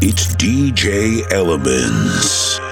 It's 0.00 0.28
DJ 0.36 1.26
Elementz. 1.32 2.67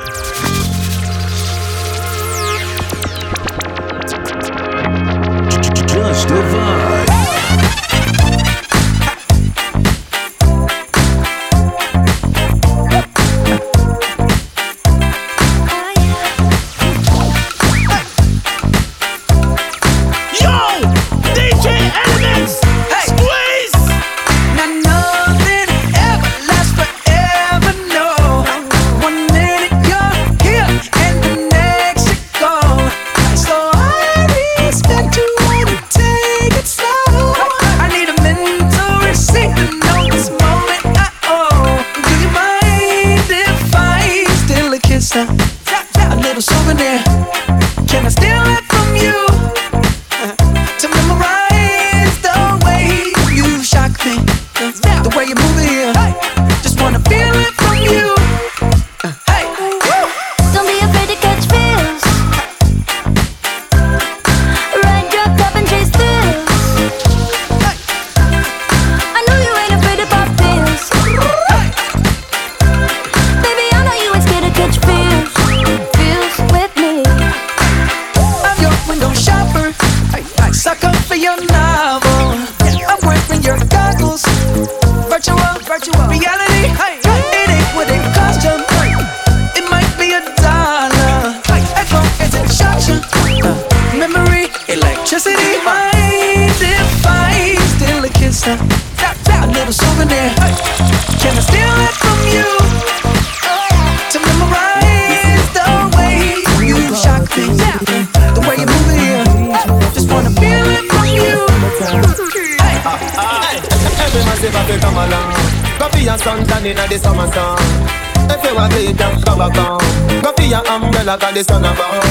like 121.07 121.23
a 121.23 121.35
the 121.35 121.45
sun 121.45 121.63
above. 121.63 122.03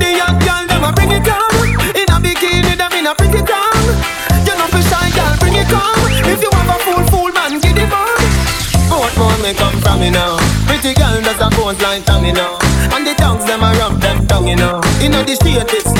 The 0.00 0.08
young 0.16 0.38
girl, 0.40 0.64
them 0.64 0.84
a 0.88 0.92
bring 0.96 1.12
it 1.12 1.22
down. 1.22 1.52
In 1.92 2.08
a 2.08 2.16
bikini, 2.16 2.72
them 2.80 2.92
in 2.96 3.06
a 3.06 3.14
pretty 3.14 3.44
town 3.44 3.84
You 4.48 4.56
know 4.56 4.66
for 4.72 4.80
shy 4.80 5.10
girl, 5.12 5.36
bring 5.38 5.54
it 5.54 5.68
come 5.68 6.00
If 6.24 6.40
you 6.40 6.48
have 6.48 6.72
a 6.72 6.78
fool, 6.80 7.04
fool 7.12 7.30
man, 7.32 7.60
give 7.60 7.76
it 7.76 7.92
on 7.92 8.16
What 8.88 9.12
more 9.20 9.36
may 9.44 9.52
come 9.52 9.76
from 9.84 10.00
me 10.00 10.10
now 10.10 10.38
Pretty 10.64 10.94
girl, 10.94 11.20
that's 11.20 11.42
a 11.44 11.50
pose 11.52 11.80
like 11.82 12.00
um, 12.08 12.24
Tommy 12.24 12.32
now 12.32 12.56
And 12.96 13.06
the 13.06 13.12
tongues, 13.14 13.44
them 13.44 13.62
a 13.62 13.72
rub 13.76 14.00
them 14.00 14.26
tongue, 14.26 14.48
you 14.48 14.56
know. 14.56 14.80
You 15.00 15.10
know 15.10 15.22
the 15.22 15.36
street, 15.36 15.60
it's 15.68 15.91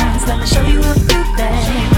dance, 0.00 0.26
let 0.26 0.38
me 0.40 0.46
show 0.46 0.62
you 0.62 0.80
a 0.80 0.94
good 0.94 1.36
babe. 1.36 1.89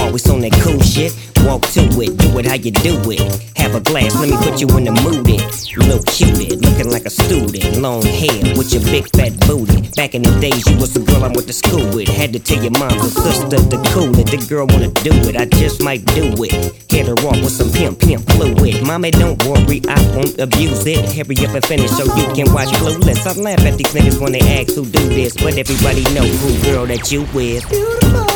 Always 0.00 0.28
on 0.30 0.40
that 0.40 0.52
cool 0.64 0.80
shit. 0.80 1.12
Walk 1.44 1.62
to 1.72 1.80
it, 2.00 2.16
do 2.18 2.38
it 2.38 2.46
how 2.46 2.54
you 2.54 2.70
do 2.70 2.98
it. 3.10 3.20
Have 3.56 3.74
a 3.74 3.80
glass, 3.80 4.14
let 4.16 4.28
me 4.28 4.36
put 4.36 4.60
you 4.60 4.68
in 4.76 4.84
the 4.84 4.92
mood. 5.04 5.28
It 5.28 5.40
little 5.76 6.02
cupid, 6.04 6.64
looking 6.64 6.90
like 6.90 7.04
a 7.04 7.10
student. 7.10 7.76
Long 7.78 8.02
hair 8.02 8.54
with 8.56 8.72
your 8.72 8.82
big 8.84 9.08
fat 9.16 9.34
booty. 9.46 9.82
Back 9.96 10.14
in 10.14 10.22
the 10.22 10.32
days, 10.40 10.66
you 10.68 10.76
was 10.78 10.94
the 10.94 11.00
girl 11.00 11.24
I 11.24 11.28
went 11.28 11.46
to 11.46 11.52
school 11.52 11.84
with. 11.94 12.08
Had 12.08 12.32
to 12.32 12.38
tell 12.38 12.62
your 12.62 12.72
mom 12.72 12.92
and 12.92 13.10
sister 13.10 13.58
to 13.58 13.76
cool 13.92 14.12
it. 14.18 14.30
The 14.30 14.38
girl 14.48 14.66
wanna 14.66 14.88
do 15.02 15.12
it, 15.28 15.36
I 15.36 15.46
just 15.46 15.82
might 15.82 16.04
do 16.14 16.32
it. 16.44 16.52
Hit 16.90 17.06
her 17.06 17.18
off 17.26 17.40
with 17.42 17.52
some 17.52 17.70
pimp, 17.70 18.00
pimp 18.00 18.28
fluid. 18.30 18.86
Mommy, 18.86 19.10
don't 19.10 19.42
worry, 19.44 19.82
I 19.88 19.98
won't 20.14 20.38
abuse 20.38 20.86
it. 20.86 21.04
Hurry 21.12 21.36
up 21.46 21.54
and 21.54 21.64
finish 21.64 21.90
so 21.90 22.04
you 22.16 22.26
can 22.34 22.52
watch 22.52 22.68
Clueless. 22.80 23.26
I 23.26 23.34
laugh 23.40 23.60
at 23.60 23.76
these 23.76 23.92
niggas 23.92 24.20
when 24.20 24.32
they 24.32 24.40
ask 24.40 24.74
who 24.74 24.84
do 24.84 25.08
this, 25.08 25.34
but 25.36 25.58
everybody 25.58 26.02
know 26.14 26.26
who 26.26 26.48
girl 26.64 26.86
that 26.86 27.10
you 27.10 27.22
with. 27.34 27.68
Beautiful. 27.68 28.29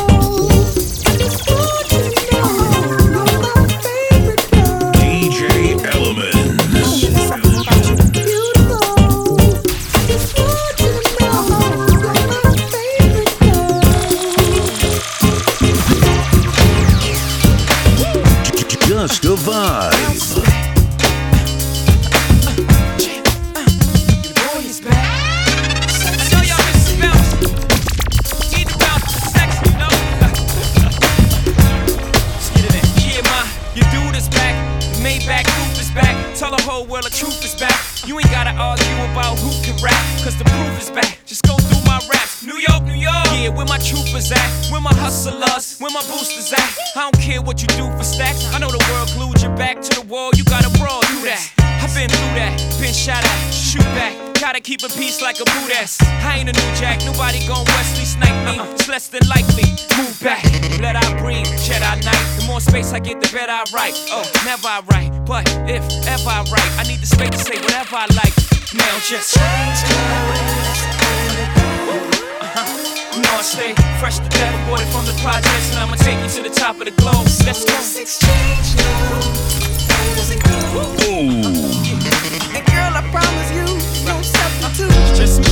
Where 45.25 45.39
my? 45.39 45.59
Where 45.79 45.91
my 45.91 46.01
boosters 46.05 46.53
at? 46.53 46.77
I 46.95 47.09
don't 47.09 47.17
care 47.19 47.41
what 47.41 47.61
you 47.61 47.67
do 47.69 47.89
for 47.97 48.03
stacks. 48.03 48.45
I 48.53 48.59
know 48.59 48.69
the 48.69 48.83
world 48.93 49.09
glued 49.17 49.41
your 49.41 49.55
back 49.57 49.81
to 49.81 50.01
the 50.01 50.05
wall. 50.05 50.29
You 50.35 50.43
gotta 50.43 50.69
brawl, 50.77 51.01
do 51.01 51.25
that. 51.25 51.41
I've 51.81 51.93
been 51.93 52.09
through 52.09 52.33
that, 52.37 52.53
been 52.79 52.93
shot 52.93 53.25
at, 53.25 53.53
shoot 53.53 53.85
back. 53.97 54.13
Gotta 54.39 54.61
keep 54.61 54.83
a 54.83 54.89
peace 54.89 55.21
like 55.21 55.41
a 55.41 55.45
boot 55.45 55.71
ass. 55.73 55.97
I 56.21 56.37
ain't 56.37 56.49
a 56.49 56.53
new 56.53 56.75
jack, 56.77 57.01
nobody 57.05 57.41
gon' 57.47 57.65
Wesley 57.65 58.05
snipe 58.05 58.37
me. 58.45 58.61
It's 58.73 58.87
less 58.87 59.07
than 59.07 59.21
likely. 59.27 59.65
Move 59.97 60.13
back, 60.21 60.45
let 60.79 60.95
I 60.95 61.17
breathe, 61.17 61.49
Jedi 61.65 62.05
Knight. 62.05 62.25
The 62.37 62.45
more 62.45 62.61
space 62.61 62.93
I 62.93 62.99
get, 62.99 63.19
the 63.19 63.29
better 63.33 63.51
I 63.51 63.65
write. 63.73 63.97
Oh, 64.13 64.29
never 64.45 64.67
I 64.67 64.81
write, 64.93 65.09
but 65.25 65.49
if 65.65 65.81
ever 66.05 66.29
I 66.29 66.45
write, 66.53 66.71
I 66.77 66.83
need 66.85 67.01
the 67.01 67.07
space 67.07 67.31
to 67.31 67.39
say 67.39 67.57
whatever 67.61 67.95
I 67.95 68.05
like. 68.13 68.35
Now 68.77 68.99
just 69.01 69.33
change 69.33 69.77
You 69.85 69.97
uh-huh. 72.41 72.65
know 72.65 73.14
I 73.35 73.41
stay 73.41 73.73
fresh 73.99 74.19
to 74.19 74.29
death, 74.29 74.63
aborted 74.63 74.87
from 74.87 75.03
the 75.05 75.11
projects, 75.21 75.69
and 75.71 75.79
I'ma 75.79 75.95
take 75.95 76.17
you 76.23 76.29
to 76.39 76.41
the 76.47 76.55
top 76.55 76.79
of 76.79 76.85
the 76.85 76.91
globe. 76.91 77.27
Let's 77.45 77.65
go. 77.65 77.75
Boom. 81.03 81.43
And 82.55 82.63
girl, 82.65 82.95
I 82.95 83.03
promise 83.11 83.51
you, 83.51 83.65
no 84.07 84.21
substitute. 84.21 84.95
Just 85.15 85.41
me. 85.41 85.51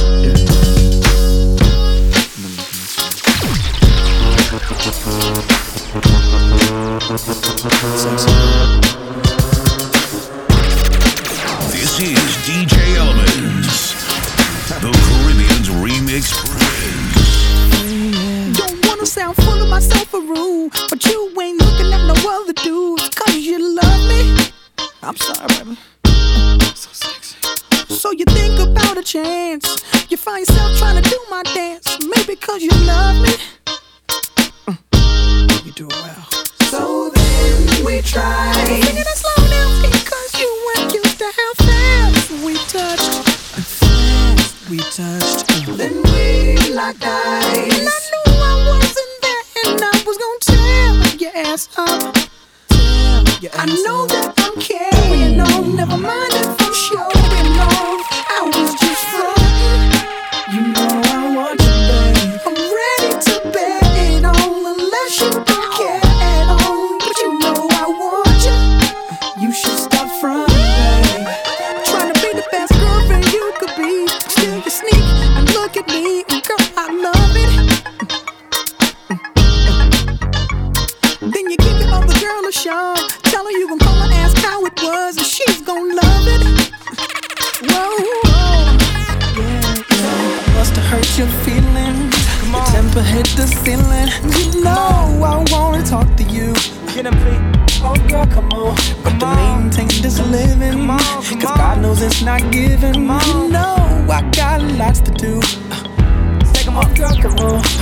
This 11.67 11.99
is 11.99 12.31
DJ 12.47 12.95
Elementz. 12.95 13.91
The 14.79 14.91
Caribbean's 14.91 15.69
Remix 15.69 16.52
Don't 19.03 19.09
sound 19.09 19.35
full 19.35 19.61
of 19.61 19.67
myself 19.67 20.13
or 20.13 20.21
rude, 20.21 20.71
but 20.89 21.03
you 21.03 21.29
ain't 21.41 21.59
looking 21.59 21.91
at 21.91 22.07
no 22.07 22.13
other 22.39 22.53
dudes, 22.53 23.09
cause 23.09 23.35
you 23.35 23.75
love 23.75 24.07
me. 24.07 24.49
I'm 25.01 25.17
sorry, 25.17 25.45
baby. 25.57 25.77
So 26.73 26.89
sexy. 26.93 27.35
So 27.93 28.11
you 28.11 28.23
think 28.23 28.61
about 28.61 28.97
a 28.97 29.03
chance. 29.03 29.67
You 30.09 30.15
find 30.15 30.47
yourself 30.47 30.77
trying 30.77 31.03
to 31.03 31.09
do 31.09 31.19
my 31.29 31.43
dance. 31.43 31.85
Maybe 32.15 32.37
cause 32.37 32.63
you 32.63 32.71
love 32.87 33.21
me. 33.21 33.62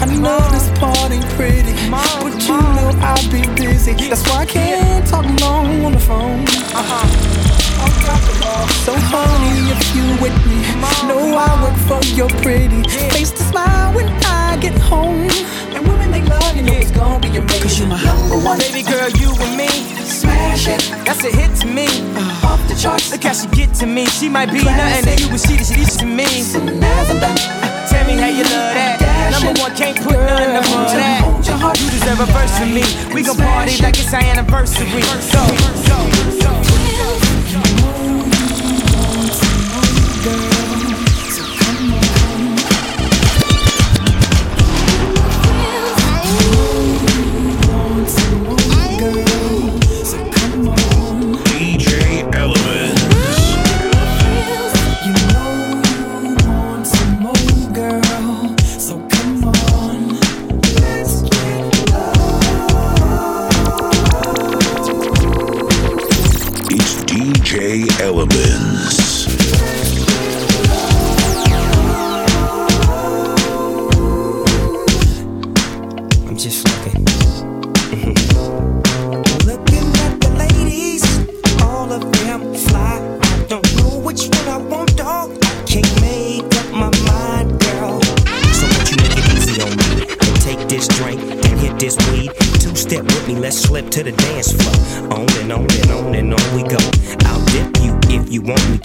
I 0.01 0.05
know 0.17 0.39
this 0.49 0.67
part 0.79 1.11
ain't 1.11 1.23
pretty, 1.37 1.73
but 1.91 2.33
you 2.41 2.57
know 2.57 2.89
I'll 3.05 3.31
be 3.31 3.45
busy. 3.53 3.93
That's 4.09 4.27
why 4.27 4.41
I 4.41 4.45
can't 4.47 5.05
talk 5.07 5.25
long 5.39 5.85
on 5.85 5.91
the 5.91 5.99
phone. 5.99 6.41
Uh-huh. 6.73 7.05
So 8.81 8.93
honey, 8.97 9.69
if 9.69 9.81
you 9.95 10.05
with 10.17 10.33
me, 10.49 10.57
know 11.07 11.37
I 11.37 11.49
work 11.61 11.77
for 11.85 12.01
your 12.15 12.29
pretty 12.41 12.81
face 13.13 13.29
to 13.29 13.43
smile 13.43 13.93
when 13.93 14.07
I 14.25 14.57
get 14.59 14.75
home. 14.79 15.29
And 15.75 15.87
women 15.87 16.09
they 16.09 16.23
love 16.23 16.55
you 16.55 16.63
know 16.63 16.73
it's 16.73 16.89
gonna 16.89 17.19
be 17.19 17.29
your 17.29 17.45
Cause 17.61 17.79
you 17.79 17.85
my 17.85 18.01
number 18.03 18.37
one. 18.43 18.57
Baby 18.57 18.81
girl, 18.81 19.09
you 19.21 19.29
and 19.37 19.55
me. 19.55 19.69
Smash 20.03 20.67
it, 20.67 20.81
That's 21.05 21.23
a 21.23 21.29
hit 21.29 21.55
to 21.61 21.67
me. 21.67 21.85
Uh-huh. 21.85 22.53
off 22.53 22.67
the 22.67 22.73
charts. 22.73 23.11
Look 23.11 23.23
how 23.23 23.33
she 23.33 23.47
get 23.49 23.73
to 23.75 23.85
me. 23.85 24.07
She 24.07 24.29
might 24.29 24.51
be 24.51 24.63
nothing 24.63 25.15
to 25.15 25.21
you, 25.21 25.29
but 25.29 25.39
she 25.39 25.57
she 25.63 25.85
to 25.99 26.05
me. 26.05 27.70
And 28.09 28.09
as 28.09 28.09
I'm 28.09 28.09
done, 28.09 28.09
Tell 28.09 28.09
me 28.09 28.21
how 28.21 28.27
you 28.27 28.43
love 28.43 28.73
that. 28.73 29.31
Number 29.31 29.61
one, 29.61 29.75
can't 29.75 29.97
put 29.97 30.13
none 30.13 30.55
above 30.57 30.91
that. 30.97 31.77
You 31.79 31.89
deserve 31.91 32.19
a 32.19 32.25
verse 32.33 32.57
from 32.57 32.73
me. 32.73 32.83
We 33.13 33.23
gon' 33.23 33.37
party 33.37 33.77
like 33.81 33.99
it's 33.99 34.13
our 34.13 34.21
anniversary. 34.21 34.89
Go, 34.89 35.45
go, 35.87 36.63
go. 36.63 36.70
I'm 76.43 76.70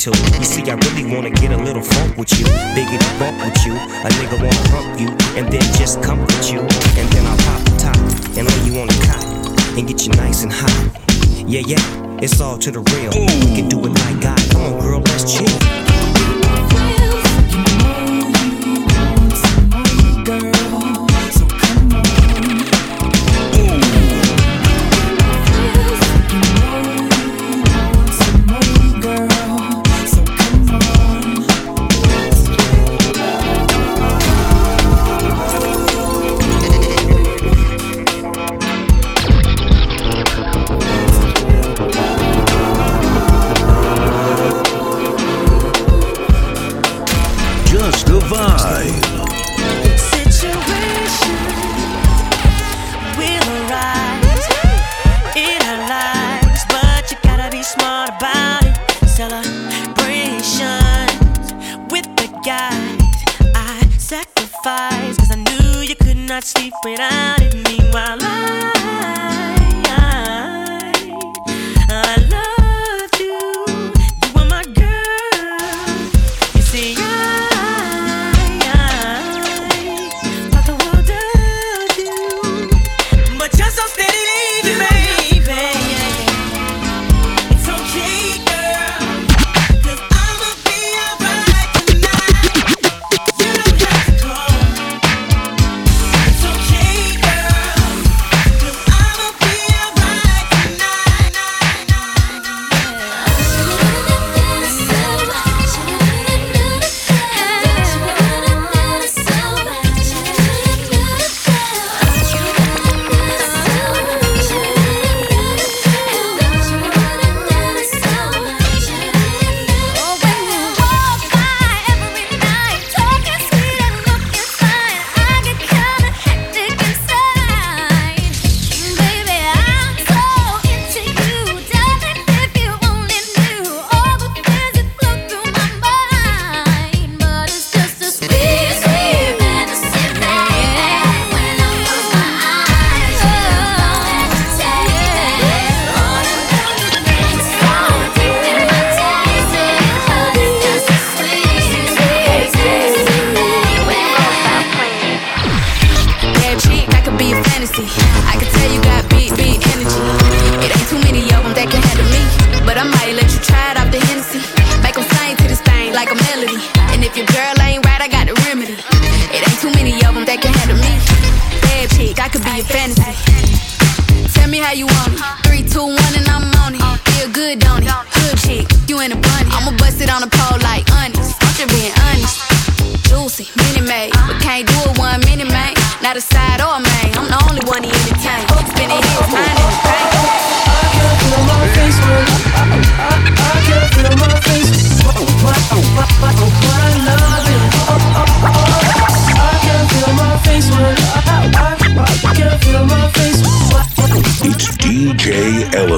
to. 0.07 0.39
You 0.39 0.45
see, 0.45 0.63
I 0.71 0.75
really 0.75 1.05
wanna 1.13 1.31
get 1.31 1.51
a 1.51 1.57
little 1.57 1.83
funk 1.83 2.17
with 2.17 2.31
you, 2.39 2.47
biggity 2.75 3.11
bump 3.19 3.39
with 3.45 3.59
you. 3.67 3.73
A 3.75 4.09
nigga 4.19 4.39
wanna 4.39 4.69
hump 4.71 5.01
you, 5.01 5.09
and 5.37 5.51
then 5.53 5.63
just 5.75 6.03
comfort 6.03 6.53
you. 6.53 6.61
And 6.61 7.09
then 7.11 7.27
I'll 7.27 7.37
pop 7.39 7.61
the 7.65 7.77
top 7.79 7.97
and 8.37 8.47
lay 8.47 8.61
you 8.67 8.81
on 8.81 8.87
the 8.87 8.99
cot 9.07 9.25
and 9.77 9.87
get 9.89 10.07
you 10.07 10.13
nice 10.13 10.43
and 10.43 10.53
hot. 10.53 10.91
Yeah, 11.47 11.63
yeah, 11.67 12.21
it's 12.23 12.41
all 12.41 12.59
to 12.59 12.71
the 12.71 12.81
real. 12.81 13.11
We 13.11 13.57
can 13.57 13.69
do 13.69 13.79
it 13.87 13.91
like 13.91 14.21
God. 14.21 14.39
Come 14.51 14.63
on, 14.63 14.81
girl, 14.81 15.01
let's 15.01 15.25
chill. 15.33 15.96
así 66.47 66.71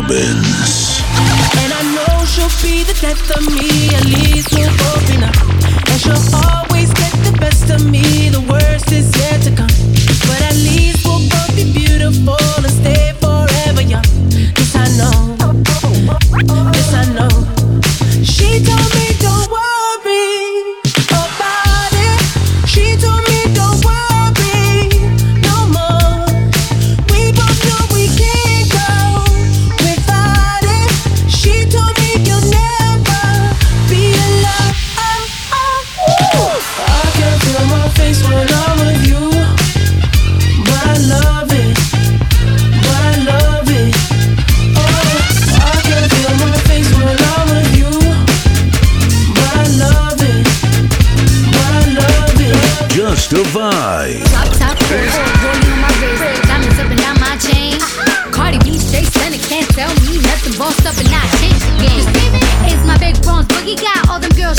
Rubens. 0.09 1.03
And 1.61 1.73
I 1.73 1.83
know 1.95 2.25
she'll 2.25 2.49
be 2.63 2.83
the 2.83 2.97
death 2.99 3.31
of 3.37 3.47
me, 3.55 3.95
at 3.95 4.05
least. 4.07 4.58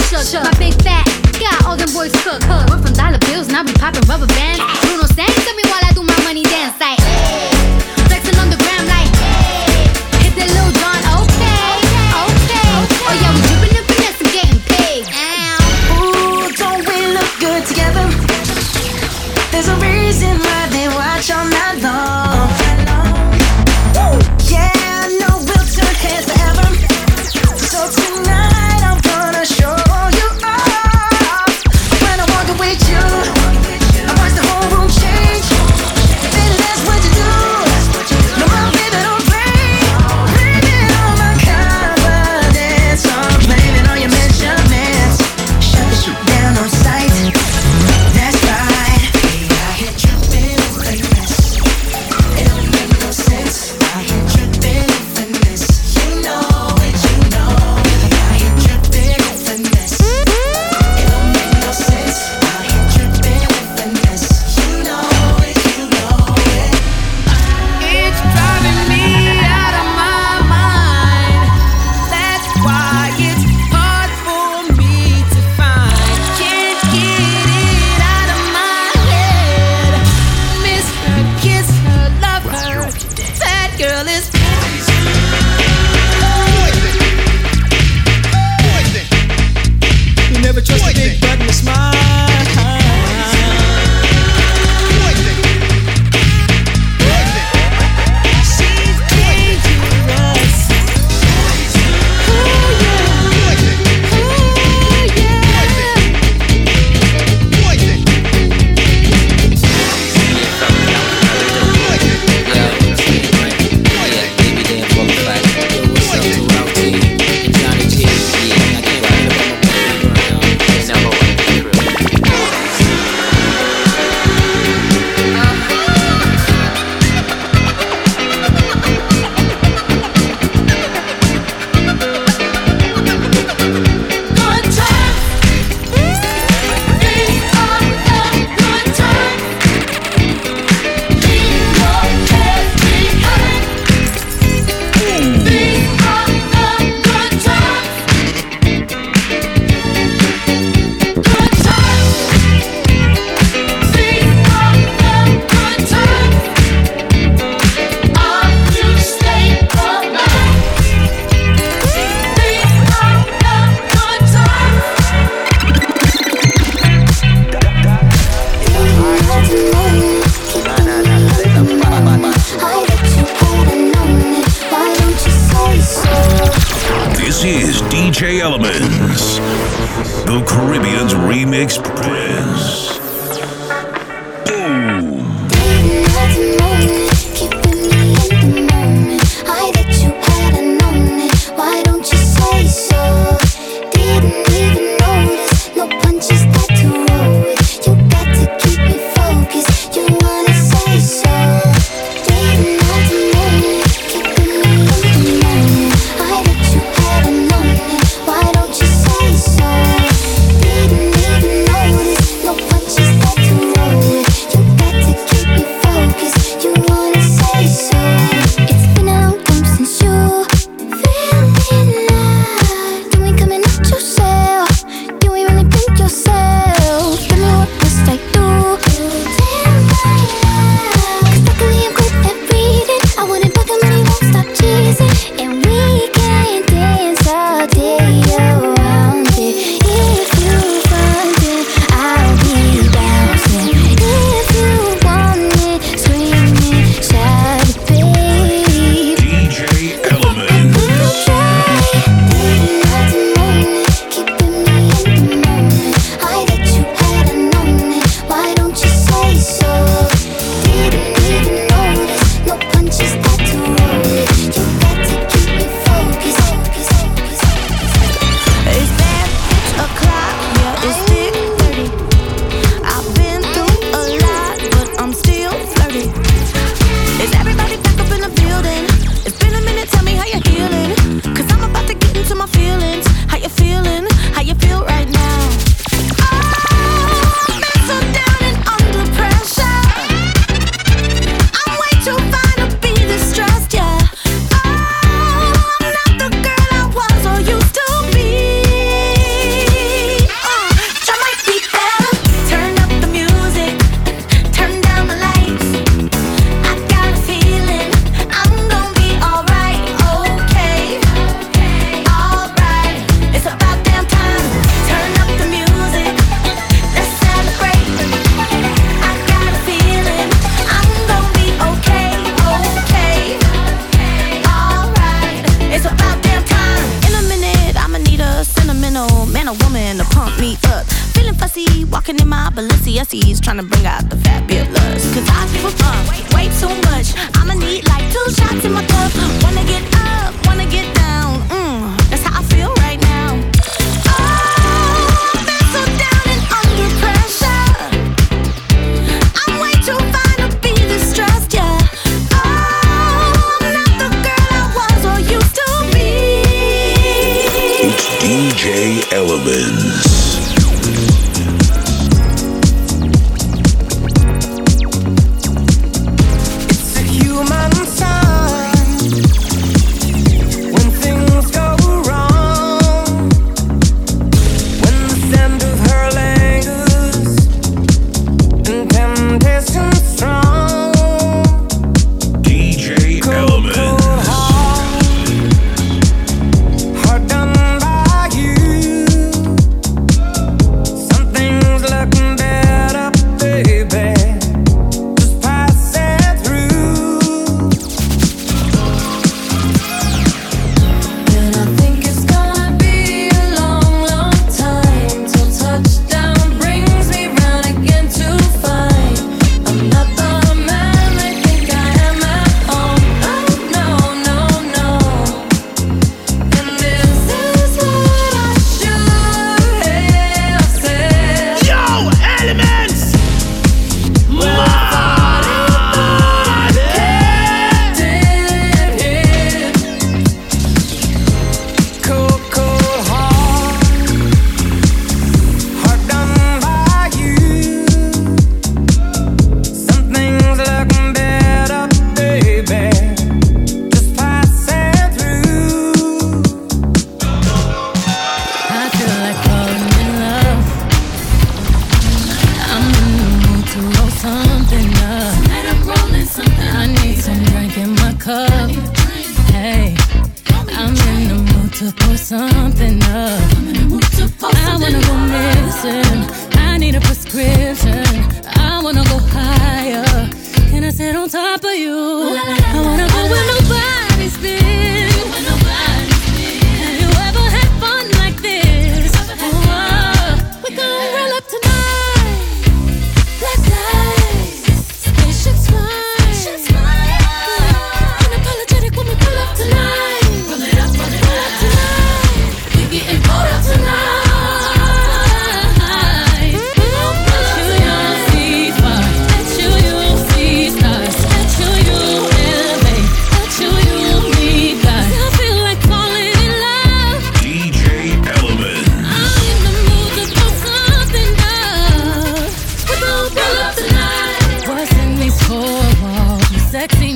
shook, 0.10 0.26
shook. 0.26 0.44
My 0.44 0.54
big 0.58 0.74
fat 0.82 1.06
got 1.40 1.66
all 1.66 1.78
them 1.78 1.92
boys 1.94 2.12
cooked. 2.24 2.42
Cook. 2.50 2.66
We're 2.70 2.82
from 2.82 2.94
dollar 2.94 3.20
bills 3.30 3.48
and 3.48 3.58
I 3.58 3.64
be 3.64 3.74
popping 3.74 4.02
rubber 4.10 4.28
bands. 4.28 4.60
Bruno 4.82 5.06
Sang 5.06 5.30
to 5.30 5.52
me 5.56 5.64
while 5.70 5.86
I 5.86 5.94
do 5.94 6.04
my 6.04 6.18
money 6.24 6.44
dance 6.44 6.80
like. 6.80 7.19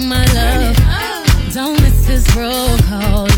my 0.06 0.26
love. 0.34 1.54
Don't 1.54 1.80
miss 1.82 2.06
this 2.06 2.36
roll 2.36 2.78
call. 2.90 3.33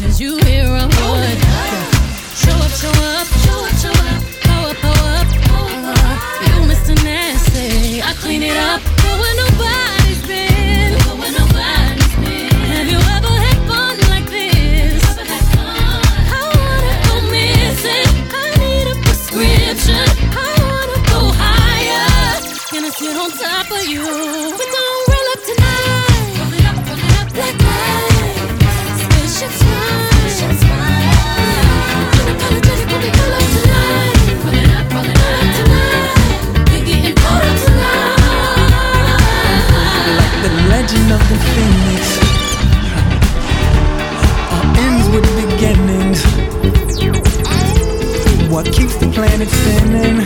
and 49.36 49.44
it's 49.44 49.52
spinning. 49.52 50.24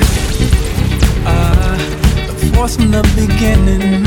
Ah, 1.25 1.75
the 2.27 2.51
force 2.53 2.75
from 2.75 2.91
the 2.91 3.01
beginning. 3.15 3.98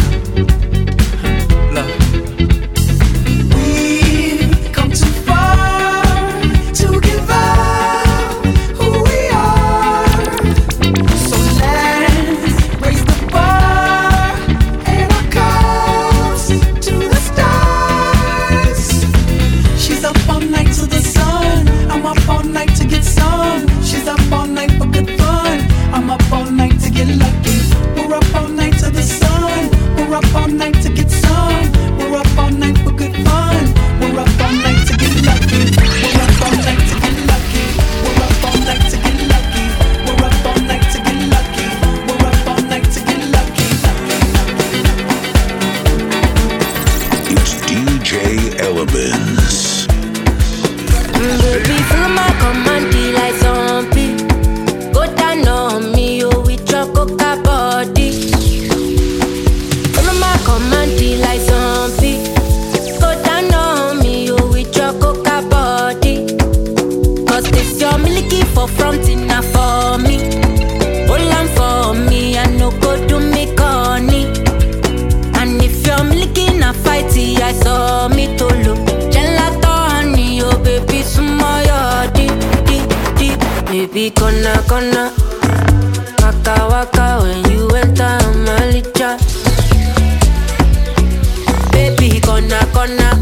corner. 92.73 93.15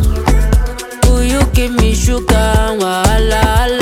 Do 1.02 1.22
you 1.22 1.42
give 1.52 1.72
me 1.72 1.94
sugar 1.94 2.34
and 2.34 2.80
wahala? 2.80 3.79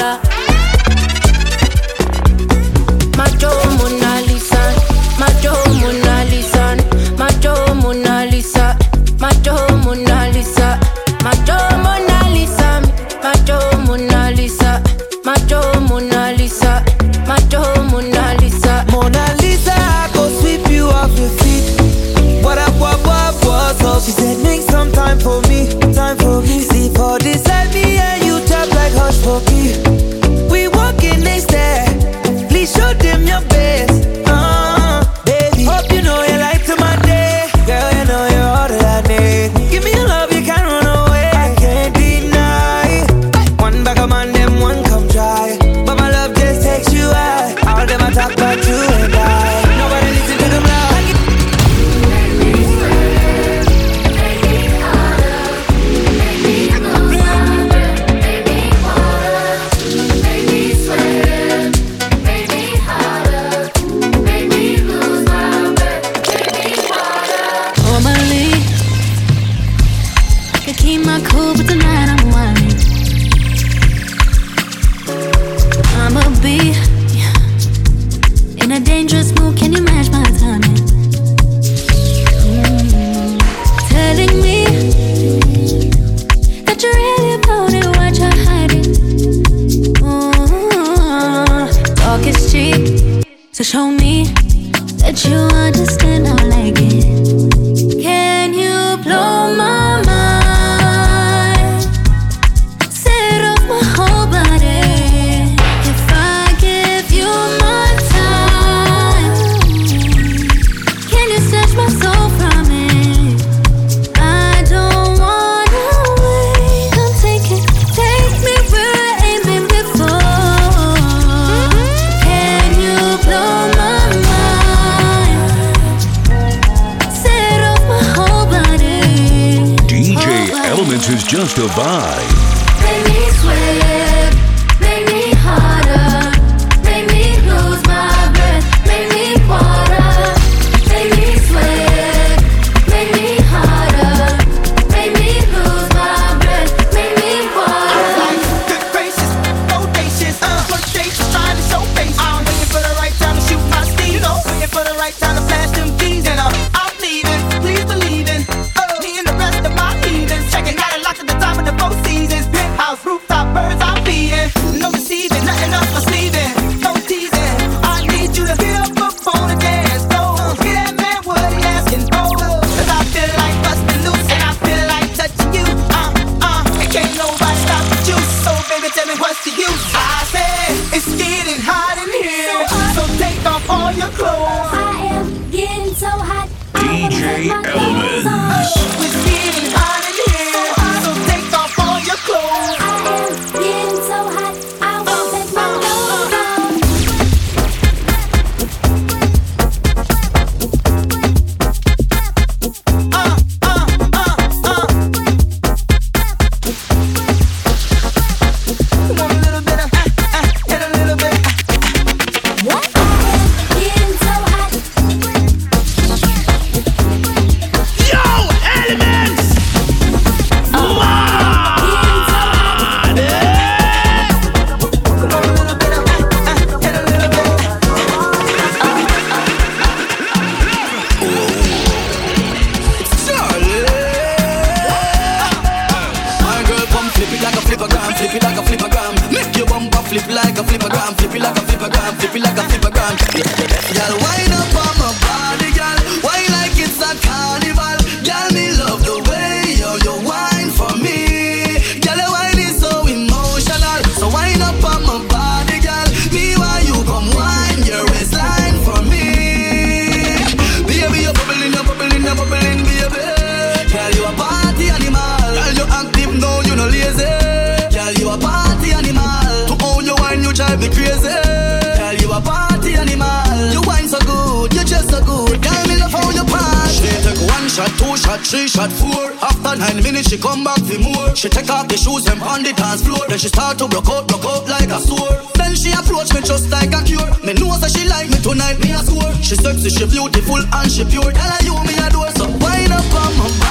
like 288.68 288.80
me 288.80 288.90
a 288.92 288.98
score. 288.98 289.32
She 289.42 289.54
sexy, 289.56 289.88
she 289.88 290.06
beautiful, 290.06 290.60
and 290.60 290.90
she 290.92 291.04
pure. 291.04 291.32
Tell 291.32 291.50
her 291.50 291.64
you 291.64 291.74
me 291.88 291.94
a 291.96 292.10
door, 292.10 292.30
so 292.36 292.46
wind 292.60 292.92
up 292.92 293.14
on 293.14 293.32
my 293.38 293.67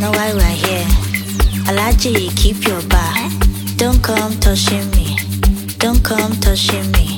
know 0.00 0.10
why 0.12 0.32
we're 0.32 0.58
here. 0.66 0.86
Alaji, 1.66 2.34
keep 2.36 2.66
your 2.66 2.80
bar. 2.88 3.14
Don't 3.76 4.02
come 4.02 4.32
touching 4.38 4.88
me. 4.92 5.16
Don't 5.78 6.02
come 6.04 6.32
touching 6.40 6.90
me. 6.92 7.16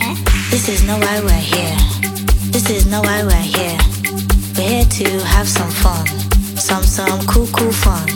This 0.51 0.69
is 0.69 0.85
not 0.87 1.01
why 1.01 1.21
we're 1.21 1.47
here. 1.53 1.77
This 2.51 2.71
is 2.71 2.87
not 2.87 3.05
why 3.05 3.23
we're 3.23 3.49
here. 3.57 3.79
We're 4.57 4.69
here 4.69 4.85
to 4.85 5.25
have 5.27 5.49
some 5.49 5.71
fun. 5.71 6.07
Some, 6.57 6.83
some 6.83 7.21
cool, 7.27 7.49
cool 7.49 7.73
fun. 7.73 8.07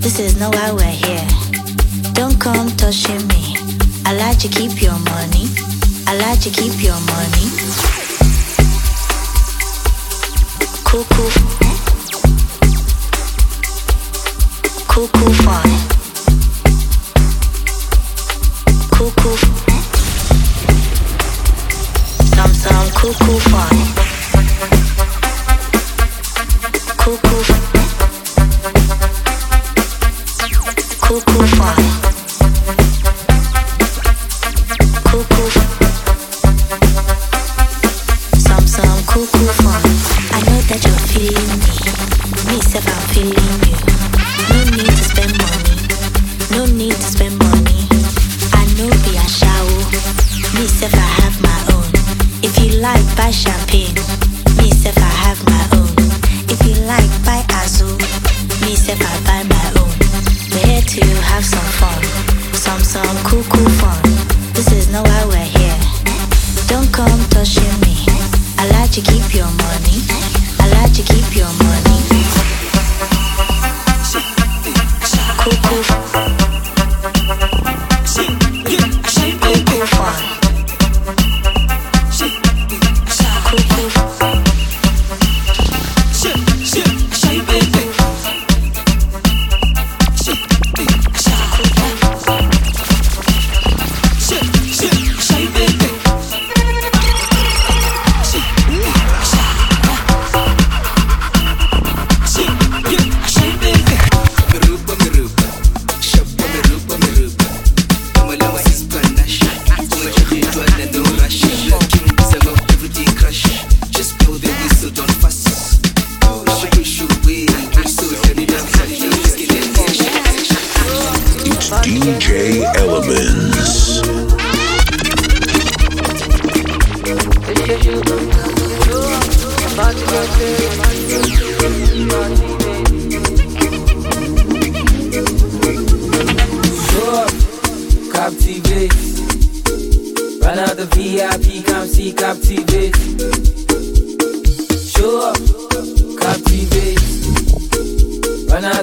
This 0.00 0.18
is 0.18 0.38
not 0.40 0.54
why 0.54 0.72
we're 0.72 0.98
here. 1.06 1.26
Don't 2.14 2.40
come 2.40 2.68
touching 2.76 3.26
me. 3.28 3.56
Alaji, 4.08 4.48
keep 4.50 4.80
your 4.80 4.98
money. 5.12 5.46
Alaji, 6.08 6.50
keep 6.54 6.82
your 6.82 7.00
money. 7.12 7.46
Cool, 10.84 11.04
cool. 11.10 11.63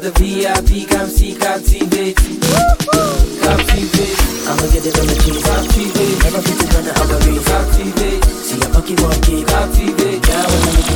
The 0.01 0.09
VIP, 0.17 0.89
come 0.89 1.05
see 1.07 1.35
captivate. 1.35 2.15
Captivate. 2.17 2.41
I'ma 4.49 4.65
get 4.73 4.81
it 4.81 4.97
on 4.97 5.05
the 5.05 5.13
cheap. 5.21 5.37
Captivate. 5.45 6.17
Never 6.25 6.41
fit 6.41 6.57
to 6.57 6.65
run 6.73 6.89
the 6.89 6.97
race. 7.29 7.45
Captivate. 7.45 8.25
See 8.41 8.57
a 8.65 8.73
monkey 8.73 8.97
monkey. 8.97 9.45
Captivate. 9.45 10.25
Yeah, 10.27 10.90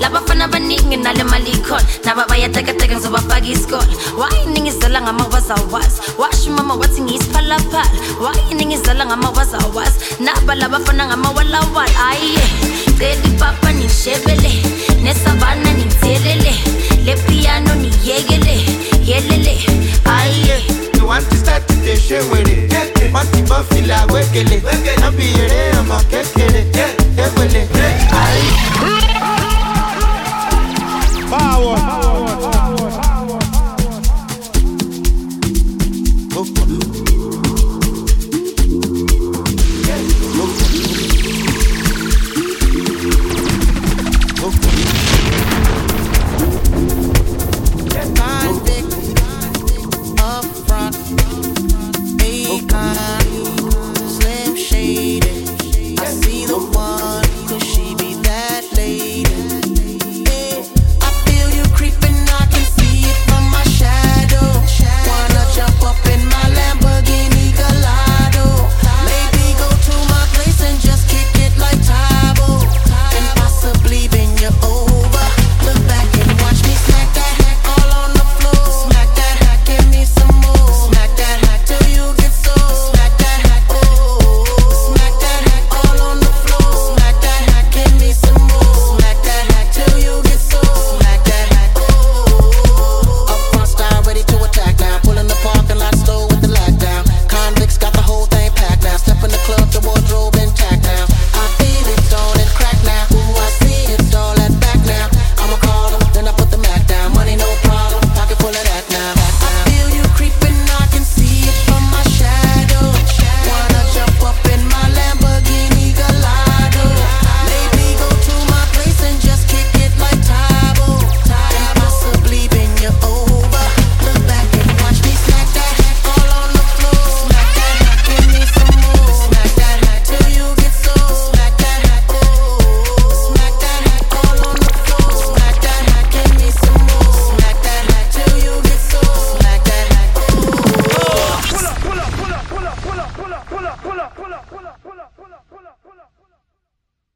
labafana 0.00 0.44
abaningi 0.44 0.84
nginale 0.86 1.24
mali 1.24 1.50
ikhona 1.50 1.84
naba 2.04 2.26
bayatekateka 2.28 2.94
ngizobafaka 2.94 3.46
isikole 3.46 3.96
wayini 4.18 4.60
ngizala 4.60 5.00
ngama 5.02 5.24
wazawazi 5.32 6.00
washo 6.18 6.50
umama 6.50 6.74
wathi 6.74 7.00
ngiyisiphalaphala 7.02 7.90
wayini 8.24 8.66
ngizala 8.66 9.06
ngama 9.06 9.30
wazawazi 9.30 9.96
naba 10.20 10.54
labafana 10.54 11.06
ngamawalawala 11.06 12.08
ayiye 12.10 12.46
cela 12.98 13.24
ipapa 13.24 13.72
nishebele 13.72 14.52
nesavana 15.02 15.72
nithelele 15.72 16.54
le 17.04 17.14
piano 17.16 17.74
niyekele 17.74 18.64
yelele. 19.04 19.56
Ayiye 20.04 20.58
You 20.98 21.06
want 21.06 21.28
to 21.30 21.36
start 21.36 21.68
to 21.68 21.74
dey 21.84 21.94
share 21.94 22.24
with 22.32 22.48
it. 22.48 23.12
Want 23.12 23.30
to 23.32 23.42
buff 23.44 23.68
feel 23.68 23.86
like 23.86 24.08
wekele. 24.10 24.58
No 25.00 25.10
be 25.12 25.28
ere 25.38 25.72
ọmọ 25.78 25.98
kékeré. 26.10 26.62
Ewele 27.16 27.68
power. 31.28 32.05